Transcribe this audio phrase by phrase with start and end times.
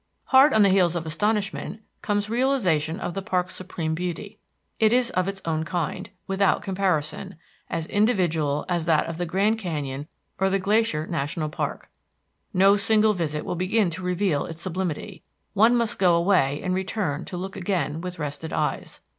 [0.29, 4.39] Hard on the heels of astonishment comes realization of the park's supreme beauty.
[4.79, 7.35] It is of its own kind, without comparison,
[7.69, 10.07] as individual as that of the Grand Canyon
[10.39, 11.87] or the Glacier National Park.
[12.51, 15.21] No single visit will begin to reveal its sublimity;
[15.53, 19.01] one must go away and return to look again with rested eyes.